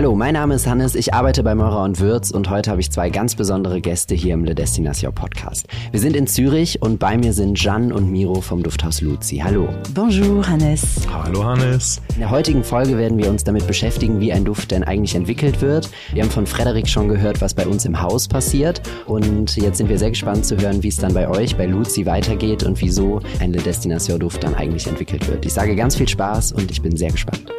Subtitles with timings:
[0.00, 2.90] Hallo, mein Name ist Hannes, ich arbeite bei Meurer und Würz und heute habe ich
[2.90, 5.66] zwei ganz besondere Gäste hier im Le Destination Podcast.
[5.90, 9.42] Wir sind in Zürich und bei mir sind Jeanne und Miro vom Dufthaus Luzi.
[9.44, 9.68] Hallo.
[9.92, 11.06] Bonjour, Hannes.
[11.12, 12.00] Hallo, Hannes.
[12.14, 15.60] In der heutigen Folge werden wir uns damit beschäftigen, wie ein Duft denn eigentlich entwickelt
[15.60, 15.90] wird.
[16.14, 19.90] Wir haben von Frederik schon gehört, was bei uns im Haus passiert und jetzt sind
[19.90, 23.20] wir sehr gespannt zu hören, wie es dann bei euch, bei Luzi weitergeht und wieso
[23.38, 25.44] ein Le Destination Duft dann eigentlich entwickelt wird.
[25.44, 27.52] Ich sage ganz viel Spaß und ich bin sehr gespannt.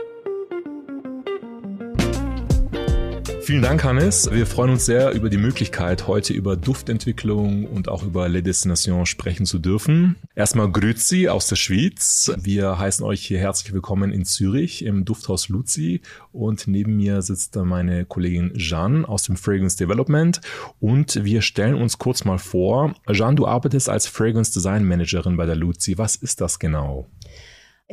[3.52, 4.32] Vielen Dank, Hannes.
[4.32, 9.10] Wir freuen uns sehr über die Möglichkeit, heute über Duftentwicklung und auch über Les Destinations
[9.10, 10.16] sprechen zu dürfen.
[10.36, 12.32] Erstmal Grüezi aus der Schweiz.
[12.42, 16.00] Wir heißen euch hier herzlich willkommen in Zürich im Dufthaus Luzi
[16.32, 20.40] und neben mir sitzt meine Kollegin Jeanne aus dem Fragrance Development
[20.80, 22.96] und wir stellen uns kurz mal vor.
[23.12, 25.98] Jeanne, du arbeitest als Fragrance Design Managerin bei der Luzi.
[25.98, 27.10] Was ist das genau?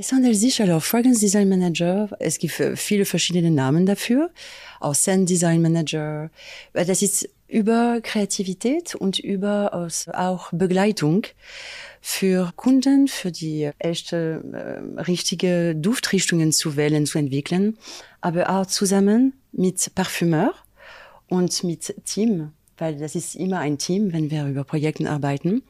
[0.00, 2.08] Es handelt sich also Fragrance Design Manager.
[2.20, 4.30] Es gibt viele verschiedene Namen dafür.
[4.78, 6.30] Auch Scent Design Manager.
[6.72, 11.26] Das ist über Kreativität und über auch Begleitung
[12.00, 17.76] für Kunden, für die echte, äh, richtige Duftrichtungen zu wählen, zu entwickeln,
[18.20, 20.54] aber auch zusammen mit Parfümeur
[21.26, 25.64] und mit Team, weil das ist immer ein Team, wenn wir über Projekten arbeiten,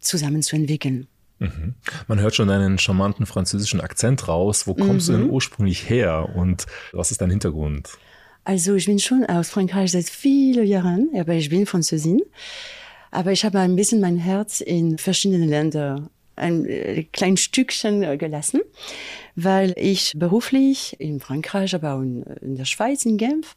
[0.00, 1.08] zusammen zu entwickeln.
[1.44, 1.74] Mhm.
[2.08, 4.66] Man hört schon deinen charmanten französischen Akzent raus.
[4.66, 5.12] Wo kommst mhm.
[5.12, 5.34] du denn mhm.
[5.34, 7.90] ursprünglich her und was ist dein Hintergrund?
[8.44, 12.20] Also ich bin schon aus Frankreich seit vielen Jahren, aber ich bin Französin.
[13.10, 18.16] Aber ich habe ein bisschen mein Herz in verschiedene Länder ein äh, kleines Stückchen äh,
[18.16, 18.60] gelassen,
[19.36, 23.54] weil ich beruflich in Frankreich, aber auch in, in der Schweiz, in Genf,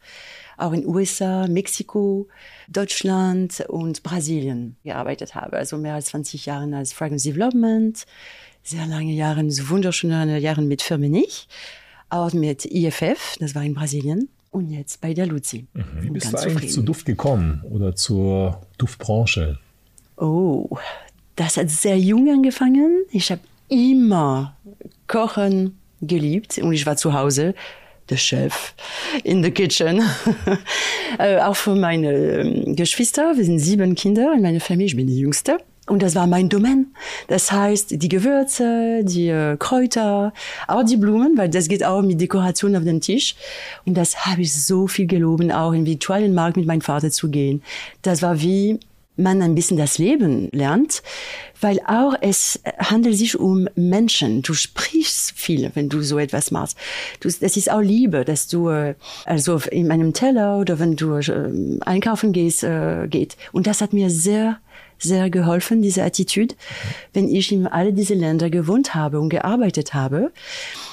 [0.56, 2.28] auch in USA, Mexiko,
[2.68, 5.56] Deutschland und Brasilien gearbeitet habe.
[5.56, 8.04] Also mehr als 20 Jahre als Fragrance Development,
[8.62, 11.48] sehr lange Jahre, so wunderschöne Jahre mit Firmenich,
[12.10, 14.28] auch mit IFF, das war in Brasilien.
[14.50, 15.66] Und jetzt bei der Luzi.
[15.74, 15.84] Mhm.
[16.00, 16.72] Wie bist du eigentlich zufrieden.
[16.72, 19.58] zu Duft gekommen oder zur Duftbranche?
[20.16, 20.78] Oh,
[21.38, 23.04] das hat sehr jung angefangen.
[23.12, 24.56] Ich habe immer
[25.06, 27.54] Kochen geliebt und ich war zu Hause
[28.10, 28.74] der Chef
[29.22, 30.02] in the kitchen.
[31.18, 35.06] äh, auch für meine ähm, Geschwister, wir sind sieben Kinder in meiner Familie, ich bin
[35.06, 35.58] die Jüngste.
[35.86, 36.88] Und das war mein Domain.
[37.28, 40.34] Das heißt, die Gewürze, die äh, Kräuter,
[40.66, 43.36] auch die Blumen, weil das geht auch mit Dekoration auf den Tisch.
[43.86, 47.30] Und das habe ich so viel geloben, auch in virtuellen Markt mit meinem Vater zu
[47.30, 47.62] gehen.
[48.02, 48.78] Das war wie
[49.18, 51.02] man ein bisschen das Leben lernt,
[51.60, 54.42] weil auch es handelt sich um Menschen.
[54.42, 56.76] Du sprichst viel, wenn du so etwas machst.
[57.20, 61.16] Du, das ist auch Liebe, dass du äh, also in einem Teller oder wenn du
[61.16, 63.36] äh, einkaufen gehst äh, geht.
[63.52, 64.58] Und das hat mir sehr
[64.98, 66.54] sehr geholfen, diese Attitüde,
[67.12, 70.32] wenn ich in alle diese Länder gewohnt habe und gearbeitet habe.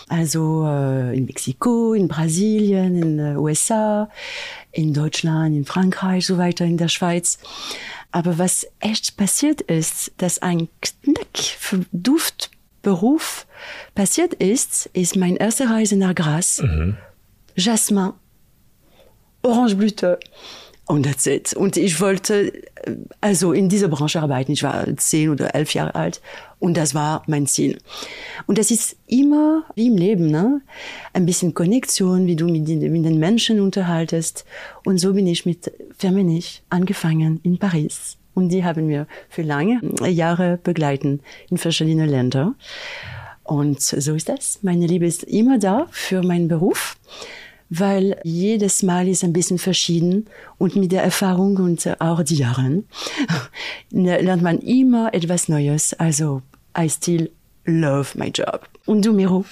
[0.07, 4.09] Also äh, in Mexiko, in Brasilien, in den USA,
[4.71, 7.39] in Deutschland, in Frankreich, so weiter, in der Schweiz.
[8.11, 13.47] Aber was echt passiert ist, dass ein Knack für Duftberuf
[13.95, 16.61] passiert ist, ist meine erste Reise nach Gras.
[16.61, 16.97] Mhm.
[17.55, 18.13] Jasmin,
[19.41, 20.19] Orangeblüte.
[20.87, 21.53] Und that's it.
[21.53, 22.53] Und ich wollte
[23.21, 24.51] also in dieser Branche arbeiten.
[24.51, 26.21] Ich war zehn oder elf Jahre alt
[26.59, 27.77] und das war mein Ziel.
[28.47, 30.61] Und das ist immer wie im Leben, ne?
[31.13, 34.45] Ein bisschen Konnektion, wie du mit den, mit den Menschen unterhaltest.
[34.83, 38.17] Und so bin ich mit Firmenich angefangen in Paris.
[38.33, 39.79] Und die haben wir für lange
[40.09, 42.53] Jahre begleiten in verschiedene Länder.
[43.43, 44.59] Und so ist das.
[44.63, 46.97] Meine Liebe ist immer da für meinen Beruf
[47.69, 50.25] weil jedes Mal ist ein bisschen verschieden
[50.57, 52.87] und mit der Erfahrung und auch die Jahren
[53.91, 55.93] lernt man immer etwas Neues.
[55.93, 56.41] Also
[56.77, 57.31] I still
[57.65, 58.67] love my job.
[58.85, 59.45] Und du, Miro?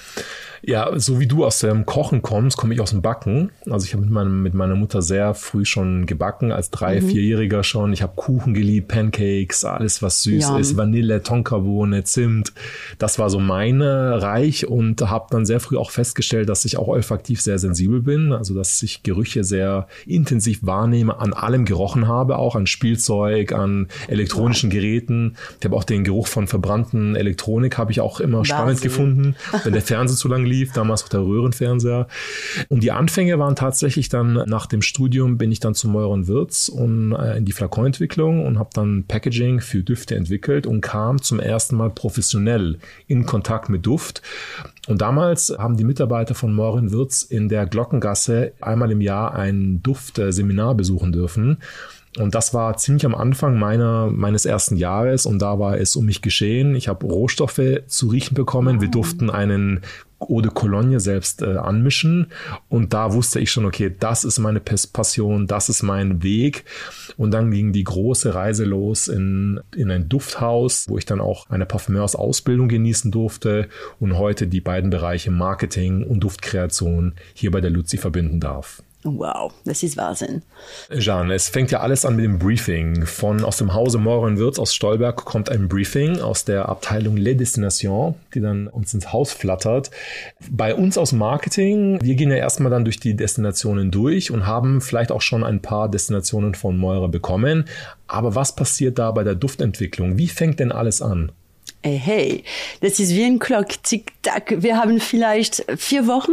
[0.66, 3.50] Ja, so wie du aus dem Kochen kommst, komme ich aus dem Backen.
[3.68, 7.08] Also ich habe mit, meinem, mit meiner Mutter sehr früh schon gebacken, als drei-, mhm.
[7.08, 7.92] vierjähriger schon.
[7.92, 10.58] Ich habe Kuchen geliebt, Pancakes, alles was süß ja.
[10.58, 12.52] ist, Vanille, Tonkabohne, Zimt.
[12.98, 16.88] Das war so meine Reich und habe dann sehr früh auch festgestellt, dass ich auch
[16.88, 18.32] olfaktiv sehr sensibel bin.
[18.32, 23.88] Also dass ich Gerüche sehr intensiv wahrnehme, an allem gerochen habe, auch an Spielzeug, an
[24.08, 24.64] elektronischen.
[24.74, 25.36] Geräten.
[25.58, 28.56] Ich habe auch den Geruch von verbrannten Elektronik habe ich auch immer Wahnsinn.
[28.56, 32.06] spannend gefunden, wenn der Fernseher zu lange lief, damals auch der Röhrenfernseher.
[32.68, 36.68] Und die Anfänge waren tatsächlich dann nach dem Studium bin ich dann zu Meuron Wirtz
[36.68, 41.40] und äh, in die Flakonentwicklung und habe dann Packaging für Düfte entwickelt und kam zum
[41.40, 44.22] ersten Mal professionell in Kontakt mit Duft.
[44.86, 49.82] Und damals haben die Mitarbeiter von Morin Wirtz in der Glockengasse einmal im Jahr ein
[49.82, 51.58] Duftseminar besuchen dürfen.
[52.18, 56.06] Und das war ziemlich am Anfang meiner, meines ersten Jahres und da war es um
[56.06, 56.76] mich geschehen.
[56.76, 58.80] Ich habe Rohstoffe zu riechen bekommen.
[58.80, 59.80] Wir durften einen
[60.28, 62.28] Eau de Cologne selbst äh, anmischen.
[62.68, 66.64] Und da wusste ich schon, okay, das ist meine Passion, das ist mein Weg.
[67.16, 71.50] Und dann ging die große Reise los in, in ein Dufthaus, wo ich dann auch
[71.50, 73.68] eine Parfümeursausbildung genießen durfte
[73.98, 78.83] und heute die beiden Bereiche Marketing und Duftkreation hier bei der Luzi verbinden darf.
[79.06, 80.40] Wow, das ist Wahnsinn.
[80.90, 83.04] Jeanne, es fängt ja alles an mit dem Briefing.
[83.04, 87.36] Von aus dem Hause Morin Wirtz aus Stolberg kommt ein Briefing aus der Abteilung Les
[87.36, 89.90] Destinations, die dann uns ins Haus flattert.
[90.50, 94.80] Bei uns aus Marketing, wir gehen ja erstmal dann durch die Destinationen durch und haben
[94.80, 97.66] vielleicht auch schon ein paar Destinationen von Moira bekommen.
[98.06, 100.16] Aber was passiert da bei der Duftentwicklung?
[100.16, 101.30] Wie fängt denn alles an?
[101.82, 102.44] Hey, hey,
[102.80, 104.62] das ist wie ein Glock, tick-tack.
[104.62, 106.32] Wir haben vielleicht vier Wochen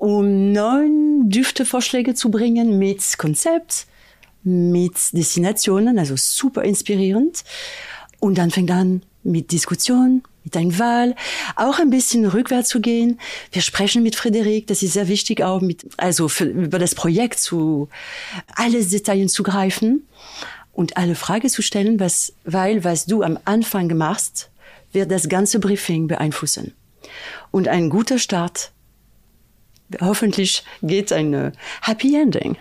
[0.00, 3.86] um neun Düftevorschläge zu bringen mit Konzept,
[4.42, 7.44] mit Destinationen, also super inspirierend.
[8.18, 11.14] Und dann fängt an mit Diskussion, mit einer Wahl,
[11.54, 13.20] auch ein bisschen rückwärts zu gehen.
[13.52, 17.38] Wir sprechen mit Frederik, das ist sehr wichtig, auch mit, also für, über das Projekt
[17.38, 17.90] zu,
[18.54, 20.08] alles Details zu greifen
[20.72, 24.48] und alle Fragen zu stellen, was, weil was du am Anfang machst,
[24.92, 26.72] wird das ganze Briefing beeinflussen.
[27.50, 28.72] Und ein guter Start
[30.00, 31.52] hoffentlich geht ein
[31.82, 32.56] Happy Ending.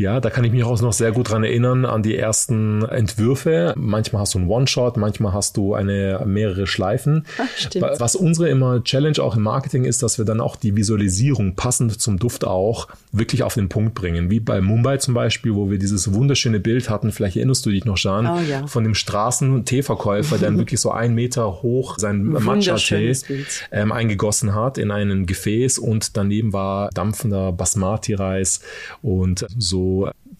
[0.00, 3.74] Ja, da kann ich mich auch noch sehr gut dran erinnern an die ersten Entwürfe.
[3.76, 7.26] Manchmal hast du einen One-Shot, manchmal hast du eine mehrere Schleifen.
[7.38, 11.54] Ach, Was unsere immer Challenge auch im Marketing ist, dass wir dann auch die Visualisierung
[11.54, 14.30] passend zum Duft auch wirklich auf den Punkt bringen.
[14.30, 17.84] Wie bei Mumbai zum Beispiel, wo wir dieses wunderschöne Bild hatten, vielleicht erinnerst du dich
[17.84, 18.66] noch, Jean, oh, ja.
[18.66, 23.12] von dem Straßen-Teeverkäufer, der wirklich so einen Meter hoch seinen Matcha-Tee
[23.70, 28.62] ähm, eingegossen hat in ein Gefäß und daneben war dampfender Basmati-Reis
[29.02, 29.89] und so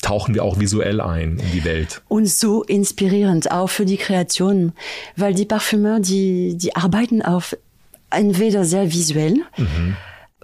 [0.02, 2.02] tauchen wir auch visuell ein in die Welt.
[2.08, 4.73] Und so inspirierend auch für die Kreation,
[5.17, 7.56] weil die Parfümeur, die, die arbeiten auf
[8.11, 9.97] entweder sehr visuell, mhm.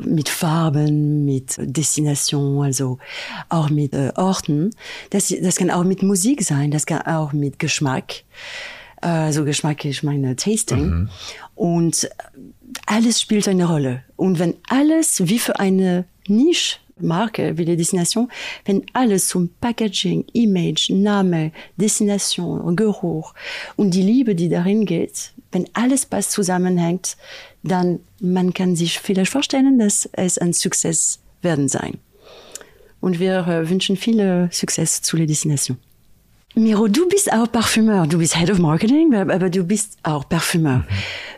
[0.02, 2.98] mit Farben, mit Destination, also
[3.48, 4.70] auch mit äh, Orten.
[5.10, 8.22] Das, das kann auch mit Musik sein, das kann auch mit Geschmack.
[9.00, 10.86] Also Geschmack, ich meine Tasting.
[10.86, 11.08] Mhm.
[11.54, 12.08] Und
[12.86, 14.02] alles spielt eine Rolle.
[14.16, 18.30] Und wenn alles wie für eine Nische Marke wie die Destination,
[18.64, 23.34] wenn alles zum Packaging, Image, Name, Destination, Geruch
[23.76, 27.16] und die Liebe, die darin geht, wenn alles passt zusammenhängt,
[27.62, 31.98] dann man kann sich vielleicht vorstellen, dass es ein Success werden sein.
[33.00, 35.76] Und wir äh, wünschen viel Success zu der Destination.
[36.54, 40.78] Miro, du bist auch Parfümeur, du bist Head of Marketing, aber du bist auch Parfümeur.
[40.78, 40.84] Mhm.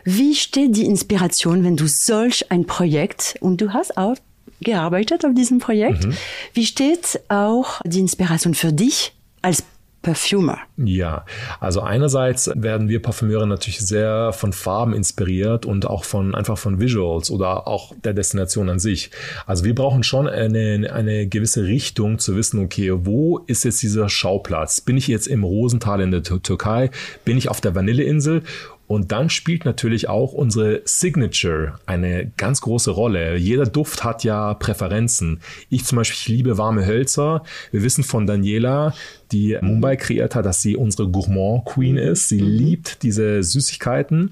[0.05, 4.15] Wie steht die Inspiration, wenn du solch ein Projekt und du hast auch
[4.61, 6.05] gearbeitet auf diesem Projekt.
[6.05, 6.13] Mhm.
[6.53, 9.63] Wie steht auch die Inspiration für dich als
[10.01, 10.59] Perfumer?
[10.77, 11.25] Ja,
[11.59, 16.79] also einerseits werden wir Parfümeure natürlich sehr von Farben inspiriert und auch von einfach von
[16.79, 19.11] Visuals oder auch der Destination an sich.
[19.45, 24.07] Also wir brauchen schon eine, eine gewisse Richtung zu wissen, okay, wo ist jetzt dieser
[24.07, 24.79] Schauplatz?
[24.79, 26.91] Bin ich jetzt im Rosental in der Türkei?
[27.25, 28.43] Bin ich auf der Vanilleinsel?
[28.89, 33.37] Und dann spielt natürlich auch unsere Signature eine ganz große Rolle.
[33.37, 35.41] Jeder Duft hat ja Präferenzen.
[35.69, 37.43] Ich zum Beispiel, liebe warme Hölzer.
[37.69, 38.95] Wir wissen von Daniela,
[39.31, 42.29] die Mumbai kreiert hat, dass sie unsere Gourmand Queen ist.
[42.29, 42.47] Sie mhm.
[42.47, 44.31] liebt diese Süßigkeiten.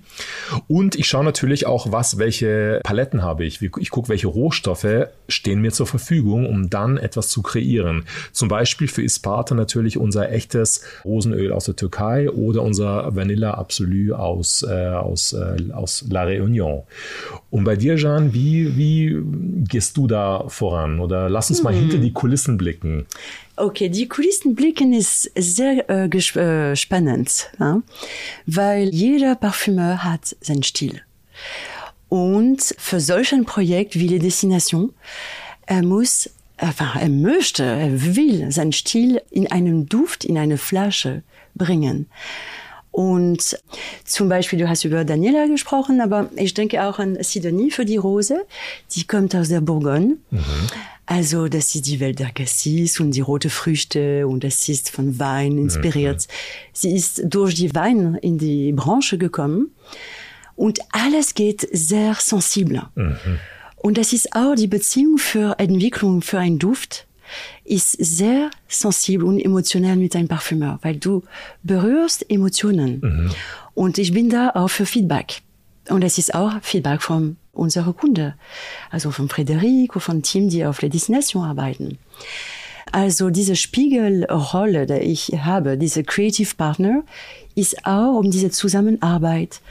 [0.67, 3.61] Und ich schaue natürlich auch, was, welche Paletten habe ich.
[3.61, 8.05] Ich gucke, welche Rohstoffe stehen mir zur Verfügung, um dann etwas zu kreieren.
[8.31, 14.13] Zum Beispiel für Isparta natürlich unser echtes Rosenöl aus der Türkei oder unser Vanilla Absolu
[14.13, 16.83] aus, äh, aus, äh, aus La Réunion.
[17.49, 19.17] Und bei dir, Jean, wie, wie
[19.67, 20.99] gehst du da voran?
[20.99, 21.79] Oder lass uns mal mhm.
[21.79, 23.05] hinter die Kulissen blicken.
[23.59, 27.81] Okay, die Kulissen blicken ist sehr äh, äh, spannend, ja?
[28.45, 31.01] weil jeder Parfümeur hat seinen Stil.
[32.07, 34.93] Und für solch ein Projekt wie die Destination,
[35.65, 41.23] er muss, enfin, er möchte, er will seinen Stil in einen Duft, in eine Flasche
[41.55, 42.05] bringen.
[42.91, 43.59] Und
[44.05, 47.97] zum Beispiel, du hast über Daniela gesprochen, aber ich denke auch an Sidonie für die
[47.97, 48.45] Rose.
[48.95, 50.17] Die kommt aus der Bourgogne.
[50.29, 50.43] Mhm.
[51.09, 55.17] Also, das ist die Welt der Cassis und die rote Früchte und das ist von
[55.19, 56.27] Wein inspiriert.
[56.27, 56.31] Mhm.
[56.73, 59.71] Sie ist durch die Wein in die Branche gekommen
[60.57, 62.83] und alles geht sehr sensibel.
[62.95, 63.15] Mhm.
[63.77, 67.07] Und das ist auch die Beziehung für Entwicklung, für einen Duft,
[67.63, 71.23] ist sehr sensibel und emotionell mit einem Parfümeur, weil du
[71.63, 72.99] berührst Emotionen.
[73.01, 73.31] Mhm.
[73.75, 75.41] Und ich bin da auch für Feedback.
[75.89, 78.35] Und es ist auch Feedback von unsere Kunde,
[78.89, 81.97] also von Frederik oder von Team, die auf der Destination arbeiten.
[82.91, 87.03] Also diese Spiegelrolle, die ich habe, diese Creative Partner,
[87.55, 89.61] ist auch um diese Zusammenarbeit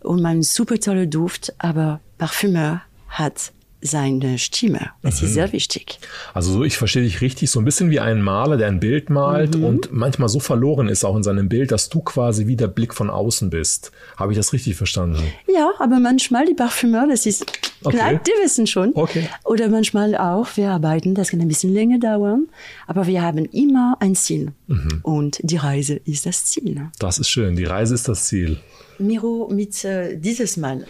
[0.00, 4.90] und mein super toller Duft, aber Parfümeur hat seine Stimme.
[5.02, 5.26] Das mhm.
[5.26, 5.98] ist sehr wichtig.
[6.34, 9.10] Also so, ich verstehe dich richtig, so ein bisschen wie ein Maler, der ein Bild
[9.10, 9.64] malt mhm.
[9.64, 12.94] und manchmal so verloren ist auch in seinem Bild, dass du quasi wie der Blick
[12.94, 13.92] von außen bist.
[14.16, 15.22] Habe ich das richtig verstanden?
[15.52, 17.46] Ja, aber manchmal die Parfümeur, das ist
[17.84, 17.96] okay.
[17.96, 18.92] klar, die wissen schon.
[18.94, 19.28] Okay.
[19.44, 22.48] Oder manchmal auch, wir arbeiten, das kann ein bisschen länger dauern,
[22.86, 24.52] aber wir haben immer ein Ziel.
[24.66, 25.00] Mhm.
[25.02, 26.90] Und die Reise ist das Ziel.
[26.98, 28.58] Das ist schön, die Reise ist das Ziel.
[28.98, 30.84] Miro, mit äh, dieses Mal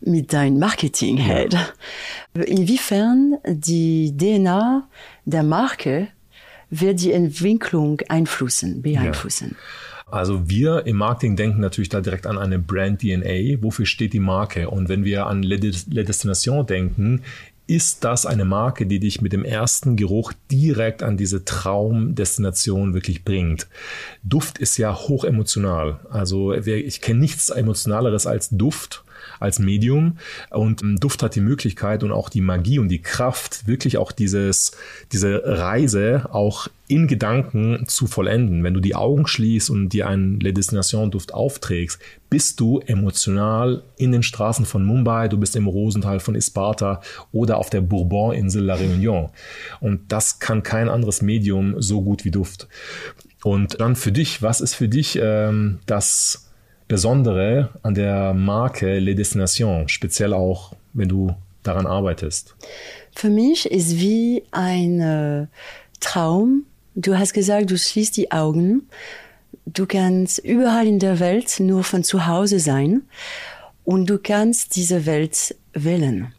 [0.00, 1.54] mit dein Marketing-Head.
[1.54, 2.42] Ja.
[2.42, 4.88] Inwiefern die DNA
[5.24, 6.08] der Marke
[6.70, 9.50] wird die Entwicklung einflussen, beeinflussen?
[9.50, 10.12] Ja.
[10.12, 13.62] Also wir im Marketing denken natürlich da direkt an eine Brand DNA.
[13.62, 14.68] Wofür steht die Marke?
[14.68, 17.22] Und wenn wir an Le, Destination denken,
[17.68, 23.24] ist das eine Marke, die dich mit dem ersten Geruch direkt an diese Traumdestination wirklich
[23.24, 23.68] bringt.
[24.24, 26.00] Duft ist ja hoch emotional.
[26.10, 29.04] Also ich kenne nichts emotionaleres als Duft
[29.38, 30.18] als Medium.
[30.50, 34.12] Und ähm, Duft hat die Möglichkeit und auch die Magie und die Kraft, wirklich auch
[34.12, 34.72] dieses,
[35.12, 38.64] diese Reise auch in Gedanken zu vollenden.
[38.64, 43.84] Wenn du die Augen schließt und dir einen Le Destination Duft aufträgst, bist du emotional
[43.96, 48.64] in den Straßen von Mumbai, du bist im Rosental von Isparta oder auf der Bourbon-Insel
[48.64, 49.30] La Réunion.
[49.80, 52.66] Und das kann kein anderes Medium so gut wie Duft.
[53.44, 56.49] Und dann für dich, was ist für dich ähm, das
[56.90, 61.32] Besondere an der Marke Les Destinations, speziell auch, wenn du
[61.62, 62.56] daran arbeitest?
[63.14, 65.46] Für mich ist wie ein äh,
[66.00, 66.64] Traum.
[66.96, 68.88] Du hast gesagt, du schließt die Augen.
[69.66, 73.02] Du kannst überall in der Welt nur von zu Hause sein
[73.84, 76.34] und du kannst diese Welt wählen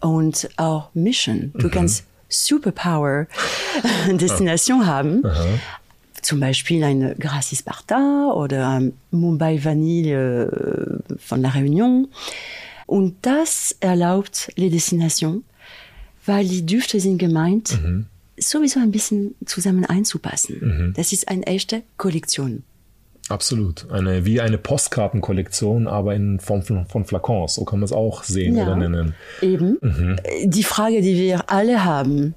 [0.00, 1.52] und auch mischen.
[1.56, 1.70] Du mhm.
[1.70, 3.28] kannst Superpower
[4.10, 5.60] Destination haben, Aha
[6.22, 12.08] zum Beispiel eine Gracie Sparta oder ein Mumbai Vanille äh, von La Réunion.
[12.86, 15.42] Und das erlaubt les Destinations,
[16.24, 18.06] weil die Düfte sind gemeint, mhm.
[18.38, 20.56] sowieso ein bisschen zusammen einzupassen.
[20.60, 20.92] Mhm.
[20.96, 22.62] Das ist eine echte Kollektion.
[23.28, 23.90] Absolut.
[23.90, 27.54] Eine, wie eine Postkartenkollektion, aber in Form von, von Flakons.
[27.54, 29.14] So kann man es auch sehen ja, oder nennen.
[29.40, 29.78] Eben.
[29.80, 30.16] Mhm.
[30.44, 32.34] Die Frage, die wir alle haben,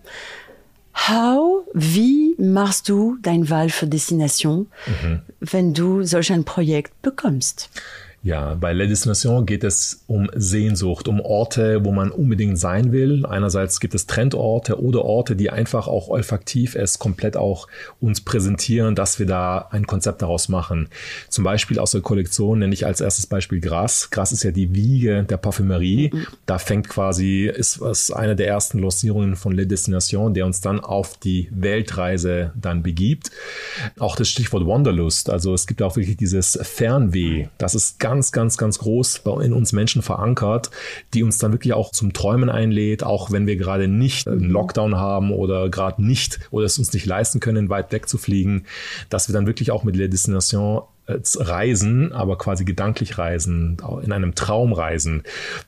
[0.96, 5.22] How, wie machst du dein Wahl für Destination, mhm.
[5.40, 7.70] wenn du solch ein Projekt bekommst?
[8.26, 13.24] Ja, bei La Destination geht es um Sehnsucht, um Orte, wo man unbedingt sein will.
[13.24, 17.68] Einerseits gibt es Trendorte oder Orte, die einfach auch olfaktiv es komplett auch
[18.02, 20.90] uns präsentieren, dass wir da ein Konzept daraus machen.
[21.30, 24.10] Zum Beispiel aus der Kollektion nenne ich als erstes Beispiel Gras.
[24.10, 26.10] Gras ist ja die Wiege der Parfümerie.
[26.12, 26.26] Mhm.
[26.48, 30.80] Da fängt quasi, ist was eine der ersten Lancierungen von La Destination, der uns dann
[30.80, 33.30] auf die Weltreise dann begibt.
[34.00, 35.30] Auch das Stichwort Wanderlust.
[35.30, 37.50] Also es gibt auch wirklich dieses Fernweh.
[37.60, 40.72] Das ist ganz ganz, ganz, ganz groß in uns Menschen verankert,
[41.14, 44.96] die uns dann wirklich auch zum Träumen einlädt, auch wenn wir gerade nicht einen Lockdown
[44.96, 48.64] haben oder gerade nicht oder es uns nicht leisten können, weit weg zu fliegen,
[49.10, 54.36] dass wir dann wirklich auch mit der Destination reisen, aber quasi gedanklich reisen, in einem
[54.36, 55.24] Traum reisen.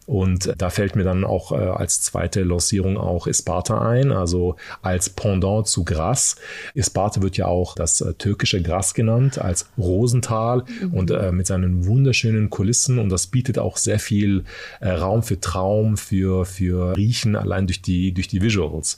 [0.06, 5.10] Und da fällt mir dann auch äh, als zweite Lancierung auch Isparta ein, also als
[5.10, 6.38] Pendant zu Gras.
[6.74, 10.94] Isparta wird ja auch das äh, türkische Gras genannt, als Rosental mhm.
[10.94, 12.98] und äh, mit seinen wunderschönen Kulissen.
[12.98, 14.44] Und das bietet auch sehr viel
[14.79, 18.98] äh, Raum für Traum, für, für Riechen, allein durch die, durch die Visuals.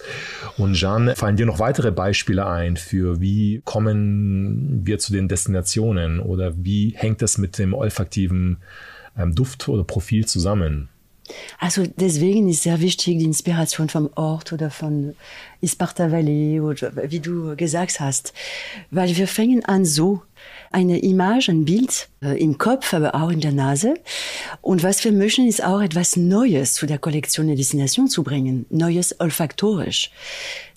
[0.57, 6.19] Und Jean, fallen dir noch weitere Beispiele ein für wie kommen wir zu den Destinationen
[6.29, 8.57] oder wie hängt das mit dem olfaktiven
[9.17, 10.89] ähm, Duft oder Profil zusammen?
[11.59, 15.15] Also deswegen ist sehr wichtig die Inspiration vom Ort oder von
[15.61, 18.33] Isparta Valley oder wie du gesagt hast,
[18.91, 20.21] weil wir fangen an so
[20.71, 23.95] eine Image, ein Bild äh, im Kopf, aber auch in der Nase.
[24.61, 28.65] Und was wir möchten, ist auch etwas Neues zu der Kollektion der Destination zu bringen,
[28.69, 30.11] Neues olfaktorisch.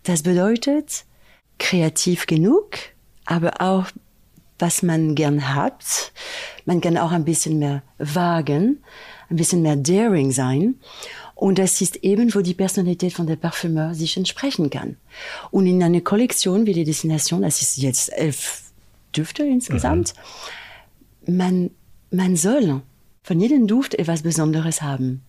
[0.05, 1.05] Das bedeutet
[1.59, 2.71] kreativ genug,
[3.25, 3.87] aber auch
[4.63, 6.13] was man gern hat.
[6.65, 8.79] Man kann auch ein bisschen mehr wagen,
[9.29, 10.77] ein bisschen mehr daring sein.
[11.35, 14.97] Und das ist eben, wo die Personalität von der Parfümeur sich entsprechen kann.
[15.51, 18.63] Und in einer Kollektion wie die Destination, das ist jetzt elf
[19.15, 20.15] Düfte insgesamt,
[21.27, 21.37] mhm.
[21.37, 21.71] man,
[22.13, 22.83] man soll
[23.25, 25.23] von jedem Duft etwas Besonderes haben.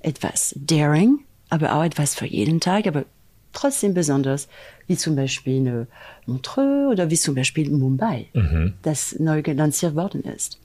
[0.00, 3.04] Etwas daring, aber auch etwas für jeden Tag, aber
[3.52, 4.48] trotzdem besonders,
[4.86, 5.86] wie zum Beispiel eine
[6.26, 8.74] Montreux oder wie zum Beispiel Mumbai, mhm.
[8.82, 10.58] das neu gelanciert worden ist.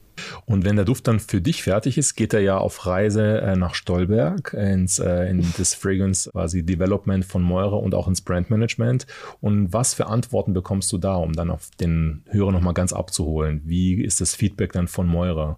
[0.46, 3.56] Und wenn der Duft dann für dich fertig ist, geht er ja auf Reise äh,
[3.56, 8.50] nach Stolberg ins äh, in das Fragrance quasi Development von Meure und auch ins Brand
[8.50, 9.08] Management.
[9.40, 13.62] Und was für Antworten bekommst du da, um dann auf den Hörer nochmal ganz abzuholen?
[13.66, 15.58] Wie ist das Feedback dann von Meure?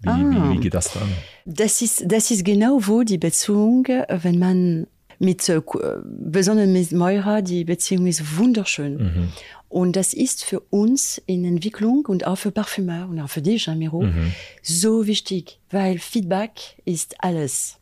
[0.00, 1.08] Wie, ah, wie, wie geht das dann?
[1.46, 4.86] Das ist, das ist genau wo die Beziehung, wenn man
[5.18, 5.60] mit äh,
[6.04, 8.96] besonders mit Moira, die Beziehung ist wunderschön.
[8.96, 9.32] Mhm.
[9.68, 13.64] Und das ist für uns in Entwicklung und auch für Parfümeur und auch für dich,
[13.64, 14.32] Jean Miro, mhm.
[14.62, 17.78] so wichtig, weil Feedback ist alles.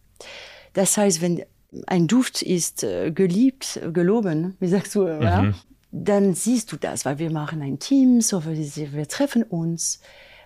[0.72, 1.44] Das heißt, wenn
[1.86, 5.22] ein Duft ist äh, geliebt, geloben, wie sagst du, mhm.
[5.22, 5.54] ja,
[5.90, 8.56] dann siehst du das, weil wir machen ein Team, so wir,
[8.92, 10.00] wir treffen uns,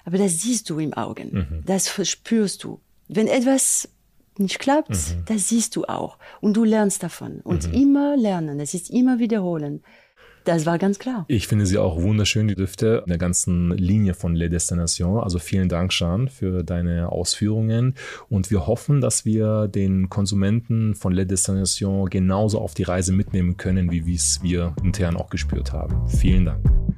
[0.05, 1.63] aber das siehst du im Augen, mhm.
[1.65, 2.81] das spürst du.
[3.09, 3.89] Wenn etwas
[4.41, 5.25] nicht klappt, mhm.
[5.27, 7.75] das siehst du auch und du lernst davon und mhm.
[7.75, 9.83] immer lernen, es ist immer wiederholen.
[10.49, 11.27] Das war ganz klar.
[11.29, 15.23] Ich finde sie auch wunderschön, die Düfte in der ganzen Linie von Les Destinations.
[15.23, 17.95] Also vielen Dank, Jean, für deine Ausführungen.
[18.31, 23.59] Und wir hoffen, dass wir den Konsumenten von Les Destinations genauso auf die Reise mitnehmen
[23.59, 26.09] können, wie es wir intern auch gespürt haben.
[26.09, 26.98] Vielen Dank.